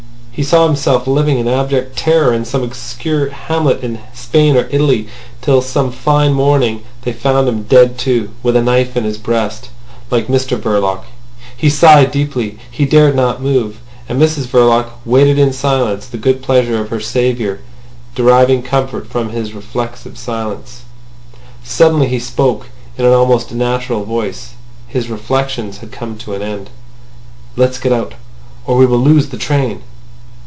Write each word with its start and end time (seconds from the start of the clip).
He 0.33 0.43
saw 0.43 0.65
himself 0.65 1.05
living 1.07 1.37
in 1.37 1.47
abject 1.47 1.95
terror 1.95 2.33
in 2.33 2.45
some 2.45 2.63
obscure 2.63 3.29
hamlet 3.29 3.83
in 3.83 3.99
Spain 4.13 4.55
or 4.55 4.67
Italy; 4.71 5.07
till 5.41 5.61
some 5.61 5.91
fine 5.91 6.33
morning 6.33 6.81
they 7.03 7.11
found 7.13 7.47
him 7.47 7.63
dead 7.63 7.97
too, 7.97 8.31
with 8.41 8.55
a 8.55 8.61
knife 8.61 8.97
in 8.97 9.03
his 9.03 9.17
breast—like 9.19 10.27
Mr 10.29 10.57
Verloc. 10.59 11.03
He 11.55 11.69
sighed 11.69 12.11
deeply. 12.11 12.57
He 12.71 12.85
dared 12.85 13.13
not 13.13 13.41
move. 13.41 13.81
And 14.09 14.19
Mrs 14.19 14.45
Verloc 14.47 14.87
waited 15.05 15.37
in 15.37 15.53
silence 15.53 16.07
the 16.07 16.17
good 16.17 16.41
pleasure 16.41 16.79
of 16.81 16.89
her 16.89 17.01
saviour, 17.01 17.59
deriving 18.15 18.63
comfort 18.63 19.07
from 19.07 19.29
his 19.29 19.53
reflective 19.53 20.17
silence. 20.17 20.83
Suddenly 21.63 22.07
he 22.07 22.19
spoke 22.19 22.61
up 22.63 22.67
in 22.97 23.05
an 23.05 23.13
almost 23.13 23.51
natural 23.51 24.05
voice. 24.05 24.53
His 24.87 25.09
reflections 25.09 25.79
had 25.79 25.91
come 25.91 26.17
to 26.19 26.33
an 26.33 26.41
end. 26.41 26.69
"Let's 27.57 27.77
get 27.77 27.91
out, 27.91 28.13
or 28.65 28.77
we 28.77 28.87
will 28.87 28.97
lose 28.97 29.27
the 29.29 29.37
train." 29.37 29.83